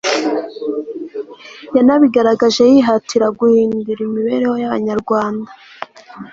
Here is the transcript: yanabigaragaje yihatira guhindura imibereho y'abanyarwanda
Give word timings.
yanabigaragaje 1.75 2.63
yihatira 2.73 3.27
guhindura 3.39 3.99
imibereho 4.07 4.55
y'abanyarwanda 4.61 5.49